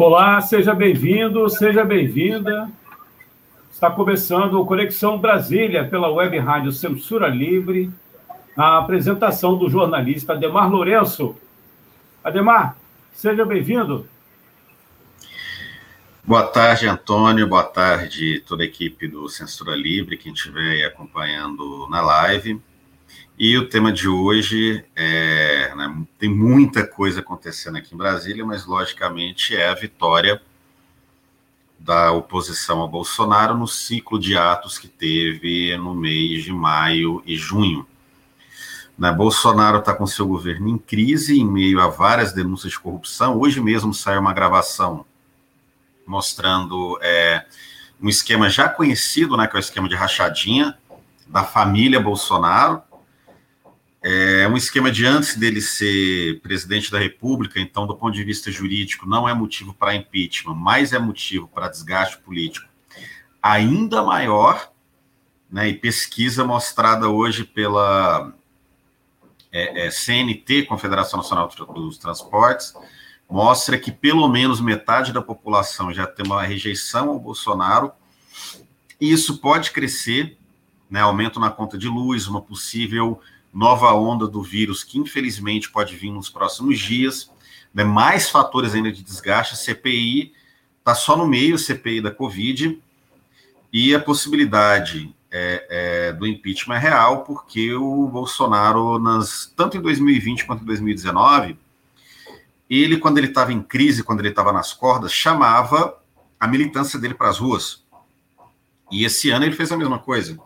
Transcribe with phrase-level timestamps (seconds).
[0.00, 2.70] Olá, seja bem-vindo, seja bem-vinda.
[3.68, 7.90] Está começando o Conexão Brasília pela Web Rádio Censura Livre,
[8.56, 11.34] na apresentação do jornalista Ademar Lourenço.
[12.22, 12.78] Ademar,
[13.12, 14.08] seja bem-vindo.
[16.22, 17.48] Boa tarde, Antônio.
[17.48, 22.62] Boa tarde, toda a equipe do Censura Livre, quem estiver acompanhando na live.
[23.40, 28.66] E o tema de hoje é, né, tem muita coisa acontecendo aqui em Brasília, mas
[28.66, 30.42] logicamente é a vitória
[31.78, 37.36] da oposição a Bolsonaro no ciclo de atos que teve no mês de maio e
[37.36, 37.86] junho.
[38.98, 43.38] Né, Bolsonaro está com seu governo em crise, em meio a várias denúncias de corrupção.
[43.38, 45.06] Hoje mesmo saiu uma gravação
[46.04, 47.46] mostrando é,
[48.02, 50.76] um esquema já conhecido, né, que é o esquema de rachadinha
[51.28, 52.82] da família Bolsonaro,
[54.02, 58.50] é um esquema de antes dele ser presidente da República, então, do ponto de vista
[58.50, 62.68] jurídico, não é motivo para impeachment, mas é motivo para desgaste político
[63.42, 64.70] ainda maior,
[65.50, 68.34] né, e pesquisa mostrada hoje pela
[69.50, 72.74] é, é, CNT, Confederação Nacional dos Transportes,
[73.28, 77.92] mostra que pelo menos metade da população já tem uma rejeição ao Bolsonaro,
[79.00, 80.36] e isso pode crescer,
[80.90, 83.20] né, aumento na conta de luz, uma possível
[83.58, 87.28] nova onda do vírus que infelizmente pode vir nos próximos dias,
[87.74, 90.32] né, mais fatores ainda de desgaste, a CPI
[90.78, 92.80] está só no meio, CPI da Covid,
[93.72, 99.80] e a possibilidade é, é, do impeachment é real, porque o Bolsonaro, nas, tanto em
[99.80, 101.58] 2020 quanto em 2019,
[102.70, 105.98] ele, quando ele estava em crise, quando ele estava nas cordas, chamava
[106.38, 107.82] a militância dele para as ruas.
[108.90, 110.38] E esse ano ele fez a mesma coisa.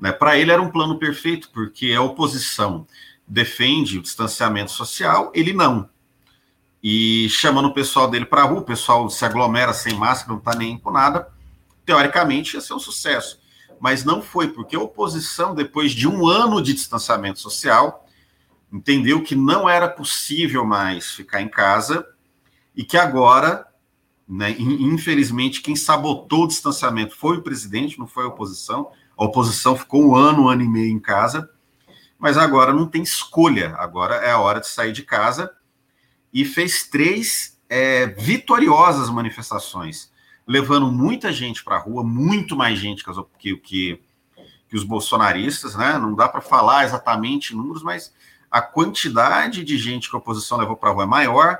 [0.00, 0.10] Né?
[0.10, 2.86] Para ele era um plano perfeito, porque a oposição
[3.26, 5.88] defende o distanciamento social, ele não.
[6.82, 10.38] E chamando o pessoal dele para a rua, o pessoal se aglomera sem máscara, não
[10.38, 11.28] está nem com nada,
[11.84, 13.38] teoricamente ia ser um sucesso.
[13.78, 18.06] Mas não foi, porque a oposição, depois de um ano de distanciamento social,
[18.72, 22.06] entendeu que não era possível mais ficar em casa
[22.74, 23.66] e que agora,
[24.28, 28.90] né, infelizmente, quem sabotou o distanciamento foi o presidente, não foi a oposição.
[29.20, 31.50] A oposição ficou um ano, um ano e meio em casa,
[32.18, 33.74] mas agora não tem escolha.
[33.76, 35.52] Agora é a hora de sair de casa
[36.32, 40.10] e fez três é, vitoriosas manifestações,
[40.46, 43.04] levando muita gente para a rua, muito mais gente
[43.38, 44.00] que, que,
[44.66, 45.98] que, os bolsonaristas, né?
[45.98, 48.14] Não dá para falar exatamente números, mas
[48.50, 51.58] a quantidade de gente que a oposição levou para a rua é maior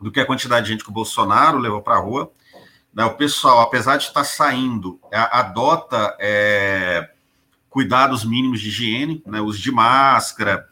[0.00, 2.30] do que a quantidade de gente que o Bolsonaro levou para a rua.
[2.94, 7.10] Né, o pessoal, apesar de estar saindo, adota é,
[7.68, 10.68] cuidados mínimos de higiene, né, uso de máscara,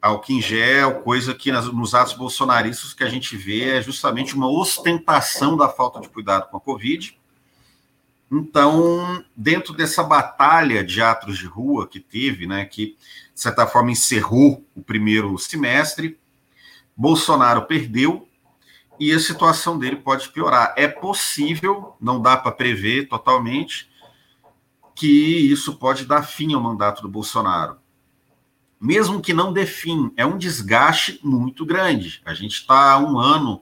[0.00, 4.34] álcool em gel, coisa que nas, nos atos bolsonaristas que a gente vê é justamente
[4.34, 7.18] uma ostentação da falta de cuidado com a Covid.
[8.30, 12.96] Então, dentro dessa batalha de atos de rua que teve, né, que
[13.34, 16.18] de certa forma encerrou o primeiro semestre,
[16.96, 18.26] Bolsonaro perdeu,
[19.02, 20.72] e a situação dele pode piorar.
[20.76, 23.90] É possível, não dá para prever totalmente,
[24.94, 27.78] que isso pode dar fim ao mandato do Bolsonaro.
[28.80, 32.22] Mesmo que não dê fim, é um desgaste muito grande.
[32.24, 33.60] A gente está um ano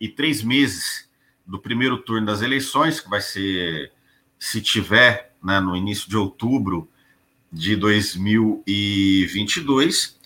[0.00, 1.08] e três meses
[1.46, 3.92] do primeiro turno das eleições, que vai ser,
[4.40, 6.88] se tiver, né, no início de outubro
[7.52, 10.18] de 2022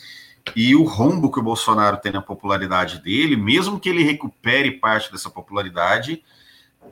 [0.55, 5.11] e o rombo que o Bolsonaro tem na popularidade dele, mesmo que ele recupere parte
[5.11, 6.23] dessa popularidade,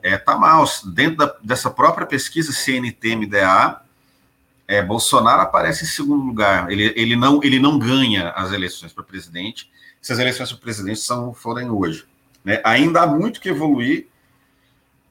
[0.01, 0.65] é, tá mal.
[0.93, 3.81] Dentro da, dessa própria pesquisa CNT-MDA,
[4.67, 6.71] é, Bolsonaro aparece em segundo lugar.
[6.71, 9.71] Ele, ele, não, ele não ganha as eleições para presidente,
[10.01, 12.05] se as eleições para presidente são, forem hoje.
[12.43, 12.61] Né?
[12.63, 14.07] Ainda há muito que evoluir,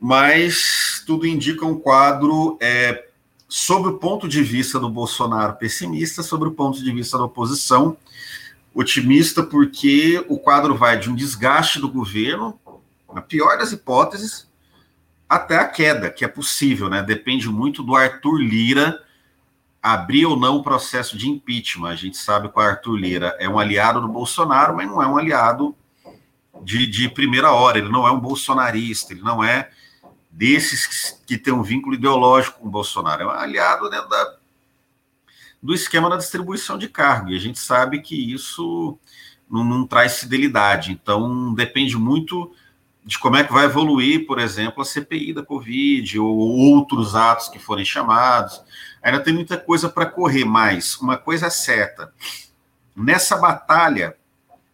[0.01, 3.09] mas tudo indica um quadro é,
[3.57, 7.97] sob o ponto de vista do Bolsonaro pessimista, sobre o ponto de vista da oposição
[8.75, 12.59] otimista, porque o quadro vai de um desgaste do governo,
[13.15, 14.51] na pior das hipóteses,
[15.29, 17.01] até a queda, que é possível, né?
[17.01, 19.01] Depende muito do Arthur Lira
[19.81, 21.91] abrir ou não o processo de impeachment.
[21.91, 25.07] A gente sabe que o Arthur Lira é um aliado do Bolsonaro, mas não é
[25.07, 25.77] um aliado
[26.65, 29.71] de, de primeira hora, ele não é um bolsonarista, ele não é
[30.35, 34.37] desses que, que tem um vínculo ideológico com o Bolsonaro, é um aliado né, da,
[35.63, 38.99] do esquema da distribuição de cargo, e a gente sabe que isso
[39.49, 42.53] não, não traz fidelidade, então depende muito
[43.05, 47.49] de como é que vai evoluir, por exemplo, a CPI da Covid ou outros atos
[47.49, 48.63] que forem chamados.
[49.03, 52.13] Ainda tem muita coisa para correr, mas uma coisa é certa:
[52.97, 54.17] nessa batalha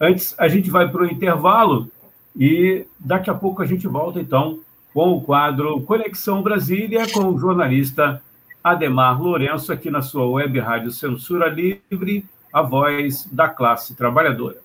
[0.00, 1.90] antes a gente vai para o intervalo
[2.36, 4.60] e daqui a pouco a gente volta então
[4.92, 8.22] com o quadro Conexão Brasília, com o jornalista
[8.62, 14.62] Ademar Lourenço, aqui na sua web rádio Censura Livre, a voz da classe trabalhadora.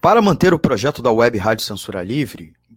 [0.00, 2.54] Para manter o projeto da Web Rádio Censura Livre,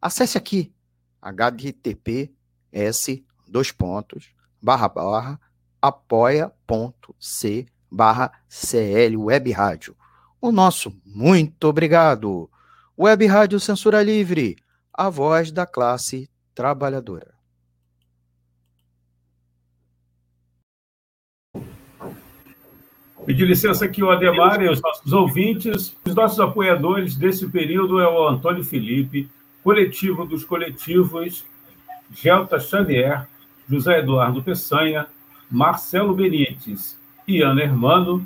[0.00, 0.72] acesse aqui
[1.22, 5.40] https dois pontos barra barra
[5.80, 9.96] apoia.c barra CL Web Rádio
[10.40, 12.48] o nosso muito obrigado.
[12.96, 14.56] Web Rádio Censura Livre,
[14.92, 17.34] a voz da classe trabalhadora.
[23.24, 25.96] Pedir licença aqui o Ademar e os nossos ouvintes.
[26.06, 29.28] Os nossos apoiadores desse período é o Antônio Felipe,
[29.66, 31.44] Coletivo dos Coletivos,
[32.12, 33.26] Gelta Xavier,
[33.68, 35.08] José Eduardo Peçanha,
[35.50, 36.96] Marcelo Benites
[37.26, 38.24] e Ana Hermano,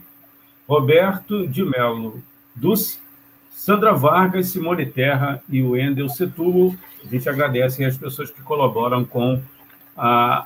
[0.68, 2.22] Roberto de Melo
[2.54, 2.98] Duce,
[3.52, 6.78] Sandra Vargas, Simone Terra e o Endel Setulo.
[7.02, 9.42] A gente agradece as pessoas que colaboram com
[9.96, 10.44] a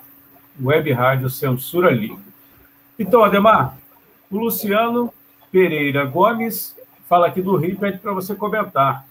[0.62, 2.22] Web Rádio Censura Livre.
[2.96, 3.76] Então, Ademar,
[4.30, 5.12] o Luciano
[5.50, 6.76] Pereira Gomes
[7.08, 9.04] fala aqui do Rio, pede para você comentar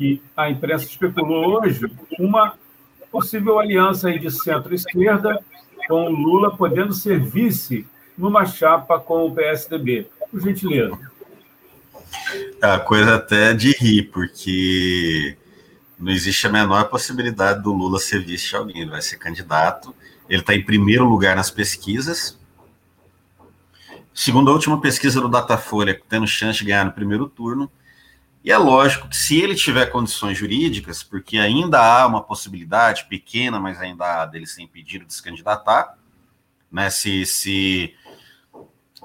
[0.00, 1.84] que a imprensa especulou hoje
[2.18, 2.54] uma
[3.12, 5.44] possível aliança aí de centro-esquerda
[5.86, 10.98] com o Lula podendo ser vice numa chapa com o PSDB por gentileza.
[12.62, 15.36] A coisa até de rir, porque
[15.98, 18.80] não existe a menor possibilidade do Lula ser vice de alguém.
[18.80, 19.94] Ele vai ser candidato.
[20.30, 22.38] Ele está em primeiro lugar nas pesquisas.
[24.14, 27.70] Segundo a última pesquisa do Datafolha, tendo chance de ganhar no primeiro turno.
[28.42, 33.60] E é lógico que se ele tiver condições jurídicas, porque ainda há uma possibilidade pequena,
[33.60, 35.98] mas ainda há dele ser impedido de se candidatar,
[36.72, 36.88] né?
[36.88, 37.94] Se, se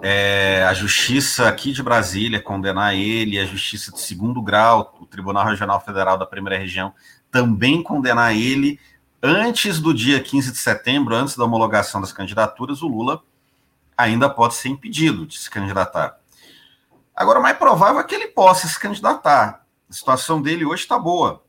[0.01, 5.45] é, a justiça aqui de Brasília condenar ele, a justiça de segundo grau, o Tribunal
[5.45, 6.93] Regional Federal da Primeira Região,
[7.29, 8.79] também condenar ele
[9.21, 13.21] antes do dia 15 de setembro, antes da homologação das candidaturas, o Lula
[13.97, 16.19] ainda pode ser impedido de se candidatar.
[17.15, 19.65] Agora, o mais provável é que ele possa se candidatar.
[19.89, 21.45] situação dele hoje está boa,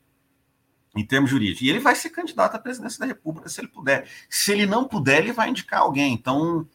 [0.95, 1.63] em termos jurídicos.
[1.63, 4.09] E ele vai ser candidato à presidência da República se ele puder.
[4.31, 6.13] Se ele não puder, ele vai indicar alguém.
[6.13, 6.67] Então,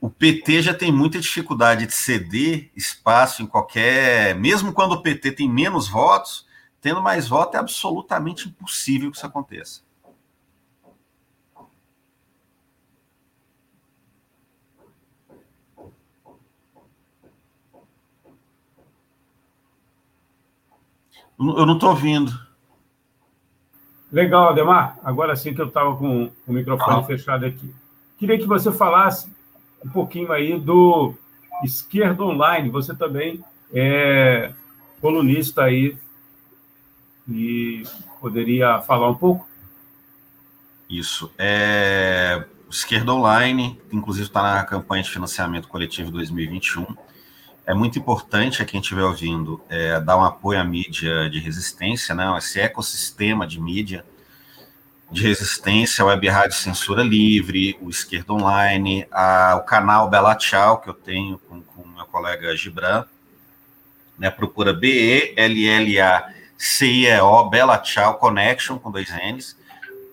[0.00, 4.34] o PT já tem muita dificuldade de ceder espaço em qualquer.
[4.36, 6.46] Mesmo quando o PT tem menos votos,
[6.80, 9.87] tendo mais votos, é absolutamente impossível que isso aconteça.
[21.38, 22.32] Eu não estou ouvindo.
[24.10, 24.98] Legal, Ademar.
[25.04, 27.04] Agora sim que eu estava com o microfone ah.
[27.04, 27.72] fechado aqui.
[28.18, 29.32] Queria que você falasse
[29.84, 31.14] um pouquinho aí do
[31.62, 32.70] Esquerda Online.
[32.70, 34.52] Você também é
[35.00, 35.96] colunista aí
[37.28, 37.84] e
[38.20, 39.46] poderia falar um pouco?
[40.90, 41.30] Isso.
[41.38, 42.44] É...
[42.68, 46.84] Esquerda Online, inclusive está na campanha de financiamento coletivo 2021
[47.68, 52.14] é muito importante a quem estiver ouvindo é, dar um apoio à mídia de resistência,
[52.14, 52.34] né?
[52.38, 54.06] esse ecossistema de mídia
[55.12, 60.88] de resistência, Web Rádio Censura Livre, o Esquerda Online, a, o canal Bela Tchau, que
[60.88, 63.04] eu tenho com o meu colega Gibran,
[64.18, 64.30] né?
[64.30, 65.44] procura B-E-L-L-A-C-I-E-O,
[67.50, 69.58] Bela Tchau Connection, com dois N's,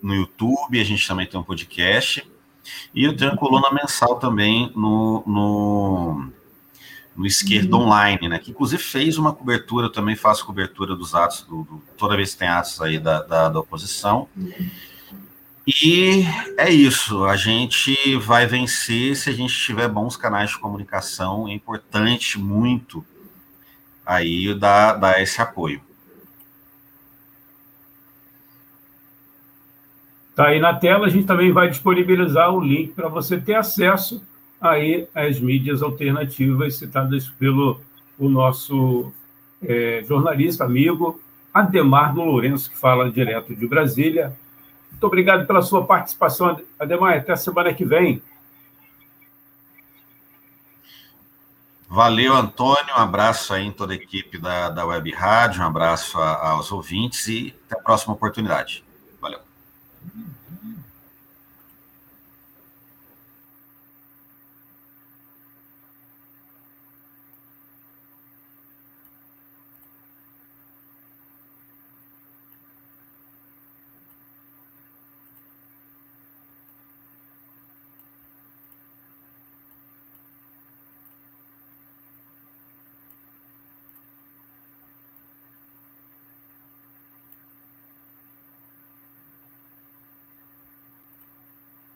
[0.04, 2.30] no YouTube, a gente também tem um podcast,
[2.94, 6.35] e eu tenho coluna mensal também no, no
[7.16, 7.84] no Esquerda uhum.
[7.84, 8.40] Online, né?
[8.40, 12.34] Que inclusive fez uma cobertura, eu também faço cobertura dos atos, do, do, toda vez
[12.34, 14.28] que tem atos aí da, da, da oposição.
[14.36, 14.70] Uhum.
[15.68, 16.24] E
[16.58, 21.54] é isso, a gente vai vencer se a gente tiver bons canais de comunicação, é
[21.54, 23.04] importante muito
[24.06, 25.82] aí dar, dar esse apoio.
[30.36, 34.22] Tá aí na tela, a gente também vai disponibilizar o link para você ter acesso
[34.60, 37.82] aí as mídias alternativas citadas pelo
[38.18, 39.12] o nosso
[39.62, 41.20] é, jornalista amigo
[41.54, 44.36] Ademar do Lourenço, que fala direto de Brasília.
[44.92, 47.18] Muito obrigado pela sua participação, Ademar.
[47.18, 48.22] Até a semana que vem.
[51.88, 52.94] Valeu, Antônio.
[52.94, 57.26] Um abraço aí em toda a equipe da, da Web Rádio, um abraço aos ouvintes
[57.28, 58.84] e até a próxima oportunidade.
[59.22, 59.40] Valeu.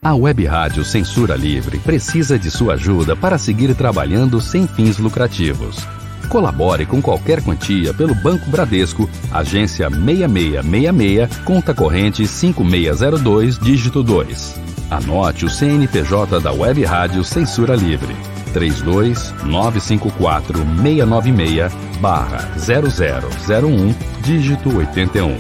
[0.02, 5.86] A Web Rádio Censura Livre precisa de sua ajuda para seguir trabalhando sem fins lucrativos.
[6.30, 14.62] Colabore com qualquer quantia pelo Banco Bradesco, agência 6666, conta corrente 5602, dígito 2.
[14.90, 18.16] Anote o CNPJ da Web Rádio Censura Livre.
[18.54, 25.36] 32954 696 barra 0001, dígito 81.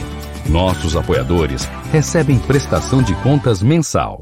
[0.49, 4.21] Nossos apoiadores recebem prestação de contas mensal.